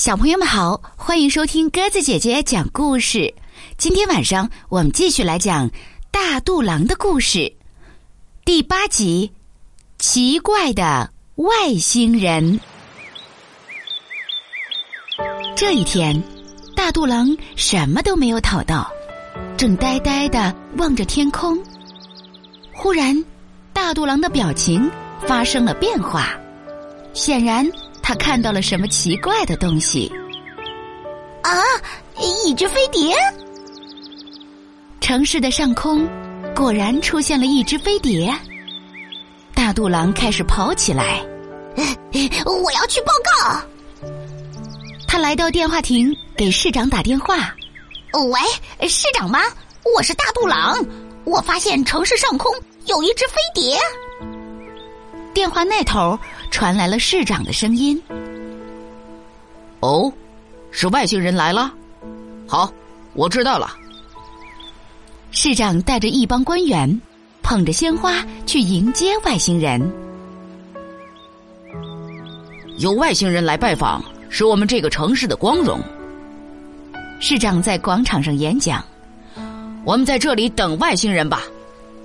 [0.00, 3.34] 小朋友们好，欢迎收听鸽子姐姐讲故事。
[3.76, 5.70] 今天晚上我们继续来讲
[6.10, 7.52] 大肚狼的故事，
[8.42, 9.30] 第八集：
[9.98, 12.58] 奇怪的外星人。
[15.54, 16.18] 这一天，
[16.74, 18.90] 大肚狼什么都没有讨到，
[19.58, 21.62] 正呆呆的望着天空。
[22.72, 23.22] 忽然，
[23.74, 24.90] 大肚狼的表情
[25.26, 26.30] 发生了变化，
[27.12, 27.70] 显然。
[28.10, 30.10] 他看到了什么奇怪的东西？
[31.42, 31.62] 啊，
[32.18, 33.14] 一只飞碟！
[35.00, 36.08] 城市的上空
[36.52, 38.34] 果然出现了一只飞碟。
[39.54, 41.24] 大肚狼开始跑起来，
[42.44, 43.62] 我要去报告。
[45.06, 47.54] 他来到电话亭，给市长打电话。
[48.12, 49.38] 喂，市长吗？
[49.94, 50.84] 我是大肚狼，
[51.22, 52.52] 我发现城市上空
[52.86, 53.78] 有一只飞碟。
[55.32, 56.18] 电话那头。
[56.50, 58.00] 传来了市长的声音。
[59.80, 60.12] 哦，
[60.70, 61.72] 是外星人来了。
[62.46, 62.70] 好，
[63.14, 63.74] 我知道了。
[65.30, 67.00] 市长带着一帮官员，
[67.42, 69.80] 捧着鲜花去迎接外星人。
[72.78, 75.80] 有外星人来拜访，是我们这个城市的光荣。
[77.20, 78.84] 市长在广场上演讲。
[79.84, 81.42] 我们在这里等外星人吧。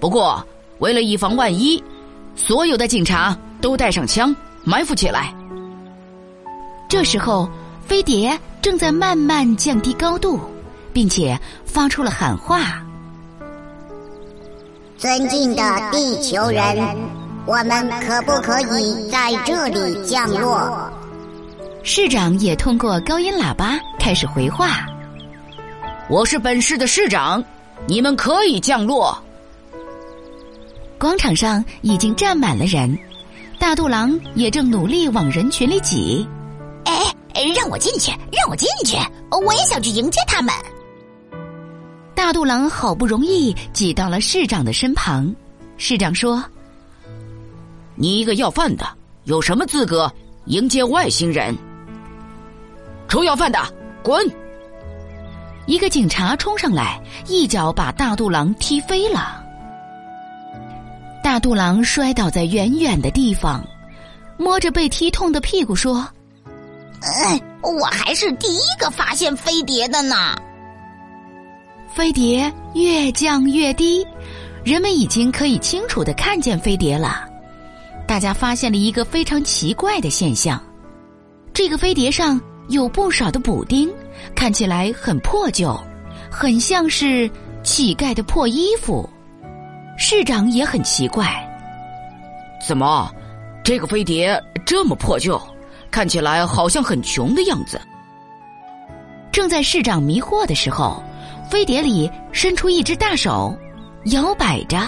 [0.00, 0.44] 不过，
[0.78, 1.82] 为了以防万一，
[2.34, 3.36] 所有的警察。
[3.60, 5.34] 都带上枪，埋伏起来。
[6.88, 7.48] 这时候，
[7.86, 10.40] 飞碟正在慢慢降低高度，
[10.92, 12.82] 并且发出了喊话
[14.98, 16.96] ：“尊敬的地球人，
[17.46, 20.90] 我们可不可以在这里降落？”
[21.82, 24.84] 市长也通过高音喇叭开始回话
[26.10, 27.42] ：“我是本市的市长，
[27.86, 29.16] 你们可以降落。”
[30.98, 32.98] 广场上已经站满了人。
[33.60, 36.26] 大肚狼也正努力往人群里挤，
[36.86, 37.14] 哎，
[37.54, 38.96] 让我进去，让我进去，
[39.44, 40.52] 我也想去迎接他们。
[42.14, 45.32] 大肚狼好不容易挤到了市长的身旁，
[45.76, 46.42] 市长说
[47.96, 48.84] ：“你一个要饭的，
[49.24, 50.10] 有什么资格
[50.46, 51.54] 迎接外星人？
[53.08, 53.58] 臭要饭的，
[54.02, 54.26] 滚！”
[55.66, 56.98] 一个警察冲上来，
[57.28, 59.39] 一脚把大肚狼踢飞了。
[61.22, 63.64] 大肚狼摔倒在远远的地方，
[64.36, 66.06] 摸着被踢痛的屁股说
[67.02, 70.34] ：“哎，我还是第一个发现飞碟的呢。”
[71.92, 74.06] 飞碟越降越低，
[74.64, 77.28] 人们已经可以清楚的看见飞碟了。
[78.06, 80.60] 大家发现了一个非常奇怪的现象：
[81.52, 83.90] 这个飞碟上有不少的补丁，
[84.34, 85.78] 看起来很破旧，
[86.30, 87.30] 很像是
[87.62, 89.08] 乞丐的破衣服。
[90.02, 91.46] 市长也很奇怪，
[92.66, 93.14] 怎么，
[93.62, 95.38] 这个飞碟这么破旧，
[95.90, 97.78] 看起来好像很穷的样子。
[99.30, 101.02] 正在市长迷惑的时候，
[101.50, 103.54] 飞碟里伸出一只大手，
[104.06, 104.78] 摇摆着，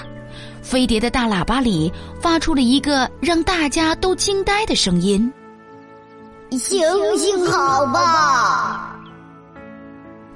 [0.63, 5.31] 飞碟的大喇叭里发出了一个让大家都惊呆的声音
[6.53, 6.81] ：“行
[7.19, 8.99] 行好吧。”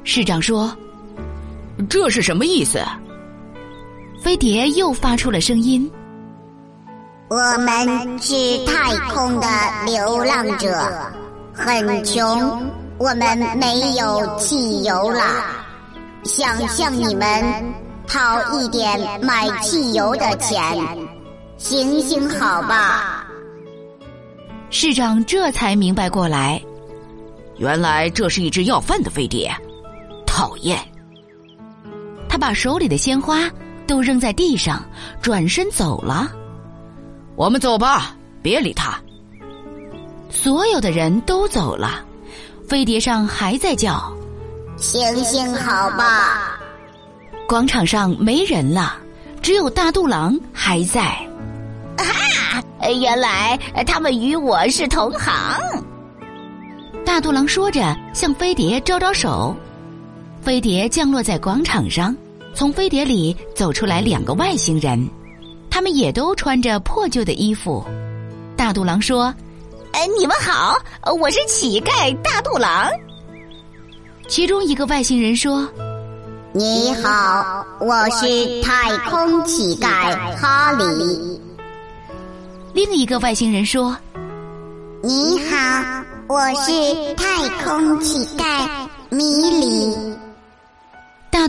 [0.04, 0.70] 市长说
[1.88, 2.78] ：“这是什么意思？”
[4.26, 5.88] 飞碟又发出了声音
[7.30, 8.34] ：“我们是
[8.66, 9.46] 太空的
[9.84, 10.76] 流浪者，
[11.54, 15.22] 很穷，我们没有汽油了，
[16.24, 17.72] 想向你们
[18.08, 20.76] 讨一点买汽油的钱，
[21.56, 23.28] 行行好吧？”
[24.70, 26.60] 市长这才明白过来，
[27.58, 29.54] 原来这是一只要饭的飞碟，
[30.26, 30.76] 讨厌！
[32.28, 33.48] 他把手里的鲜花。
[33.86, 34.84] 都扔在地上，
[35.22, 36.30] 转身走了。
[37.34, 38.98] 我们走吧，别理他。
[40.30, 42.04] 所有的人都走了，
[42.68, 44.12] 飞碟上还在叫
[44.76, 46.58] ：“行行好吧。”
[47.48, 48.96] 广场上没人了，
[49.40, 51.02] 只有大肚狼还在。
[51.96, 52.04] 啊！
[53.00, 55.32] 原来他们与我是同行。
[57.04, 59.56] 大肚狼说着，向飞碟招招手。
[60.40, 62.14] 飞碟降落在广场上。
[62.56, 65.06] 从飞碟里走出来两个外星人，
[65.68, 67.84] 他们也都穿着破旧的衣服。
[68.56, 69.24] 大肚狼说
[69.92, 70.74] ：“哎，你们好，
[71.20, 72.88] 我是乞丐大肚狼。”
[74.26, 75.68] 其中一个外星人说
[76.54, 81.38] ：“你好，我是太空乞丐哈里。”
[82.72, 83.94] 另一个外星人说
[85.04, 88.66] ：“你好，我是太空乞丐
[89.10, 89.45] 米里。”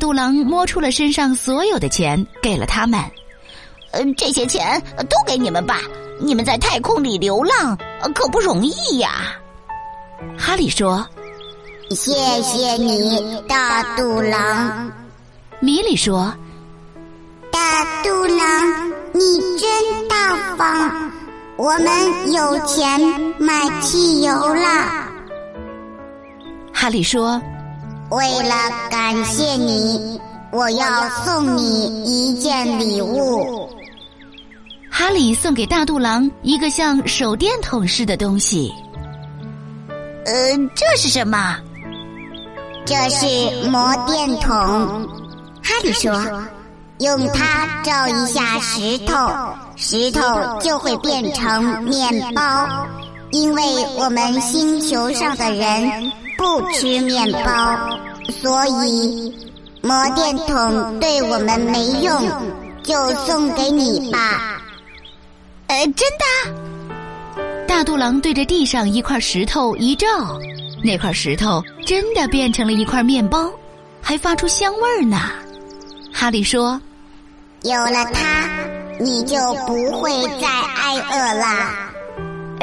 [0.08, 2.98] 大肚狼摸出了身上所有的钱，给了他们。
[3.92, 5.82] 嗯，这些钱都给你们吧。
[6.18, 7.78] 你们在太空里流浪，
[8.16, 9.36] 可不容易呀。
[10.38, 11.06] 哈利说
[11.92, 14.90] ：“谢谢你，大肚狼。”
[15.60, 16.34] 米莉说
[17.52, 21.12] ：“大肚狼，你真大方，
[21.58, 22.98] 我们有钱
[23.38, 25.04] 买汽油了。”
[26.72, 27.42] 哈利说
[28.10, 28.56] ：“为了
[28.90, 30.20] 感谢你，
[30.52, 33.70] 我要送你一件礼物。”
[34.90, 38.74] 哈利送给大肚狼一个像手电筒似的东西。
[40.26, 40.34] 呃，
[40.76, 41.58] 这是什么？
[42.86, 43.26] 这是
[43.70, 44.52] 魔电筒。
[45.62, 46.12] 哈利说
[47.00, 49.16] ：“用它照一下石头，
[49.76, 50.22] 石头
[50.62, 52.88] 就会变成面包，
[53.32, 53.62] 因为
[53.98, 58.00] 我们星球上的人不吃面包，
[58.42, 59.36] 所以
[59.82, 62.14] 魔电筒对我们没用，
[62.84, 64.62] 就送给你吧。”
[65.68, 67.66] 呃，真的。
[67.68, 70.08] 大肚狼对着地上一块石头一照，
[70.84, 73.52] 那块石头真的变成了一块面包，
[74.02, 75.18] 还发出香味儿呢。
[76.14, 76.80] 哈利说
[77.64, 78.50] ：“有了它，
[79.00, 79.38] 你就
[79.68, 81.92] 不会再挨饿啦。”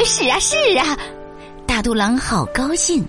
[0.05, 0.97] 是啊，是啊，
[1.67, 3.06] 大肚狼好高兴。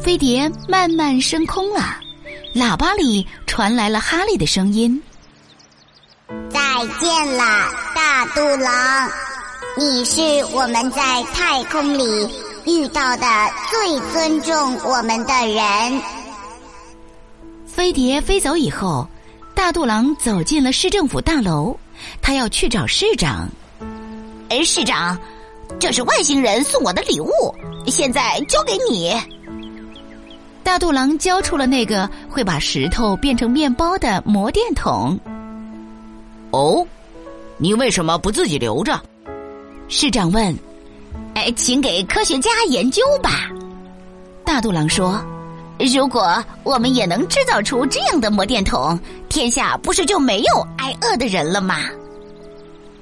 [0.00, 1.98] 飞碟慢慢升空了，
[2.54, 5.00] 喇叭里传来了哈利的声音
[6.50, 6.60] ：“再
[7.00, 9.10] 见啦，大肚狼。”
[9.74, 10.20] 你是
[10.52, 12.28] 我们在太空里
[12.66, 13.26] 遇到的
[13.70, 16.02] 最尊重我们的人。
[17.66, 19.08] 飞碟飞走以后，
[19.54, 21.74] 大肚狼走进了市政府大楼，
[22.20, 23.48] 他要去找市长。
[24.50, 25.18] 哎，市长，
[25.80, 27.30] 这是外星人送我的礼物，
[27.86, 29.18] 现在交给你。
[30.64, 35.18] 大肚狼交出了那个会把石头变成面包的魔电筒。
[36.50, 36.86] 哦，
[37.58, 39.00] 你为什么不自己留着？
[39.88, 40.56] 市长问
[41.34, 43.50] ：“哎，请给科学家研究吧。”
[44.44, 45.22] 大肚狼说
[45.94, 48.98] ：“如果我们也能制造出这样的魔电筒，
[49.28, 51.80] 天下不是就没有挨饿的人了吗？”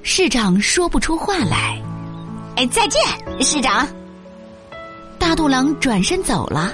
[0.03, 1.79] 市长说不出话来。
[2.55, 3.01] 哎，再见，
[3.39, 3.87] 市长。
[5.19, 6.73] 大肚狼转身走了，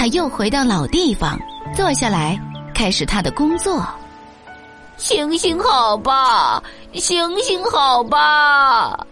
[0.00, 1.38] 他又回到老地方，
[1.76, 2.40] 坐下来，
[2.74, 3.86] 开始他的工作。
[4.96, 6.62] 行行好吧，
[6.94, 9.06] 行行好吧。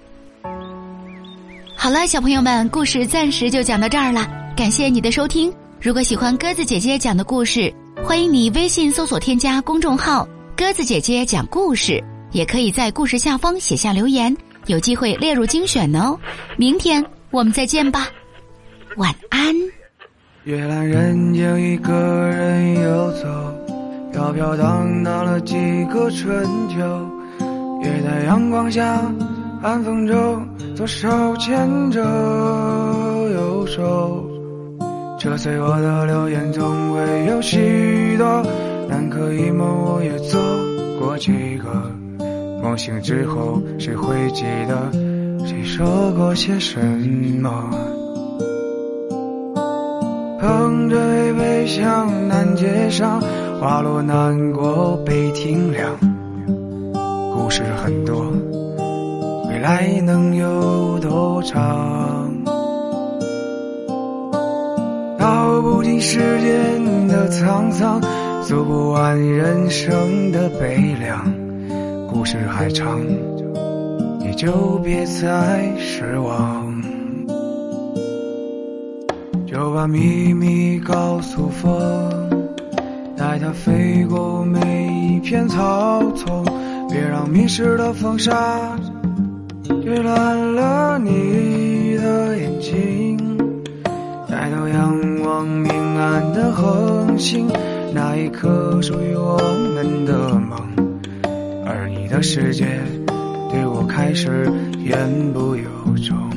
[1.76, 4.26] 好了，小朋友们，故事暂时就讲到这儿了。
[4.56, 5.52] 感谢你的收听。
[5.78, 7.70] 如果喜欢鸽子姐姐讲的故事，
[8.02, 10.26] 欢迎你微信搜索添加公众号
[10.56, 12.02] “鸽子姐姐讲故事”，
[12.32, 16.18] 也可以在故事下方写下留言，有机会列入精选哦。
[16.56, 18.08] 明天我们再见吧，
[18.96, 19.54] 晚安。
[20.48, 23.28] 月阑人静，一个人游走，
[24.10, 25.54] 飘飘荡荡了几
[25.92, 26.78] 个春秋，
[27.82, 28.98] 也在阳光下。
[29.60, 31.06] 寒风中，左手
[31.36, 34.24] 牵着右手，
[35.18, 38.42] 这随我的流言总会有许多。
[38.88, 40.40] 南柯一梦，我也做
[40.98, 41.68] 过几个。
[42.62, 44.90] 梦醒之后，谁会记得
[45.44, 46.80] 谁说过些什
[47.38, 47.97] 么？
[50.40, 53.20] 捧着一杯向南街上，
[53.60, 55.98] 花落南国北亭凉。
[57.34, 58.32] 故事很多。
[59.48, 62.30] 未来能有多长？
[65.18, 68.00] 道不尽世间的沧桑，
[68.44, 71.34] 诉不完人生的悲凉。
[72.08, 73.00] 故事还长，
[74.20, 76.67] 你就别再失望。
[79.58, 81.68] 就把秘密告诉风，
[83.16, 86.44] 带它飞过每一片草丛，
[86.88, 88.78] 别让迷失的风沙。
[89.64, 93.18] 遮乱了你的眼睛，
[94.28, 97.48] 抬头仰望明暗的恒星，
[97.92, 99.38] 那一颗属于我
[99.74, 100.56] 们的梦，
[101.66, 102.80] 而你的世界
[103.50, 104.48] 对我开始
[104.84, 105.64] 言不由
[106.06, 106.27] 衷。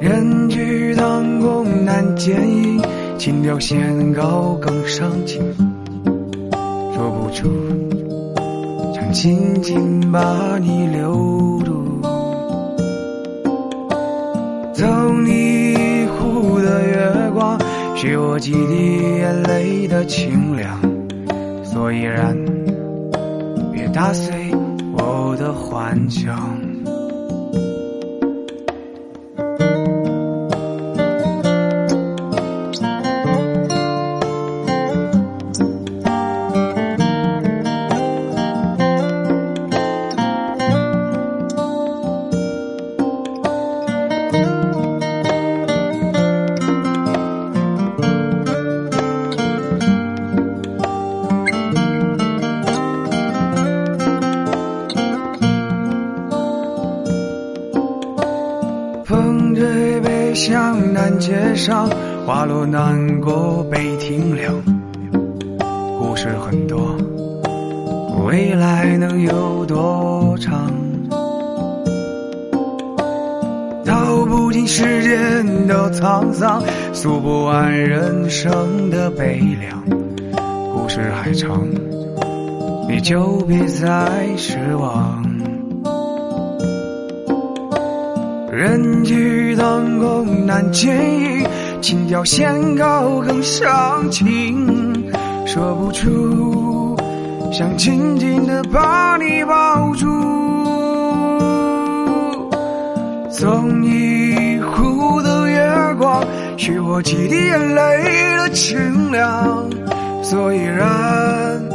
[0.00, 2.82] 人去当空难见影，
[3.18, 5.42] 情调弦高更伤情，
[6.94, 7.50] 说不出。
[8.94, 12.00] 想紧紧把你留住，
[14.72, 14.86] 走
[15.22, 17.58] 你一壶的月光，
[17.94, 20.80] 许我几滴眼泪的清凉。
[21.62, 22.34] 所以然，
[23.70, 24.32] 别打碎
[24.94, 26.58] 我的幻想。
[61.60, 61.90] 上，
[62.24, 64.54] 花落南国北亭凉。
[65.98, 66.96] 故事很多，
[68.26, 70.72] 未来能有多长？
[73.84, 76.62] 道不尽世间的沧桑，
[76.94, 79.84] 诉不完人生的悲凉。
[80.72, 81.68] 故事还长，
[82.88, 85.19] 你就别再失望。
[88.52, 91.46] 人去灯空难见影，
[91.80, 95.08] 情调线高更伤情，
[95.46, 96.96] 说不出，
[97.52, 100.06] 想紧紧的把你抱住。
[103.30, 106.20] 送一壶的月光，
[106.56, 109.70] 许我几滴眼泪的清凉。
[110.24, 111.70] 所以人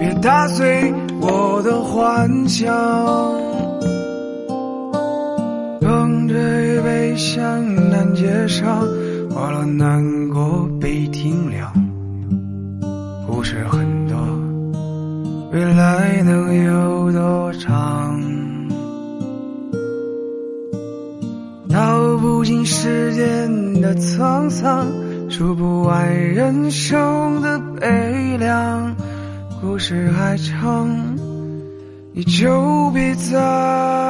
[0.00, 3.47] 别打碎我的幻想。
[7.18, 8.86] 向南街上，
[9.28, 11.72] 花落南国北亭凉。
[13.26, 14.16] 故事很多，
[15.52, 18.20] 未来能有多长？
[21.68, 24.86] 道不尽世间的沧桑，
[25.28, 28.94] 数不完人生的悲凉。
[29.60, 30.88] 故事还长，
[32.12, 34.07] 你就别再。